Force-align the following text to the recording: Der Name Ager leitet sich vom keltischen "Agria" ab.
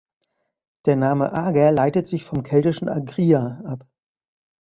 Der 0.87 0.95
Name 0.95 1.31
Ager 1.31 1.71
leitet 1.71 2.07
sich 2.07 2.23
vom 2.25 2.41
keltischen 2.41 2.89
"Agria" 2.89 3.61
ab. 3.65 3.85